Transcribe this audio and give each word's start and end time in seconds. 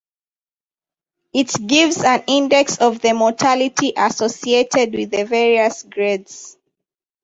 It 1.31 1.53
gives 1.67 2.03
an 2.03 2.23
index 2.25 2.79
of 2.79 3.01
the 3.01 3.13
mortality 3.13 3.93
associated 3.95 4.93
with 4.95 5.11
the 5.11 5.25
various 5.25 5.83
grades. 5.83 6.57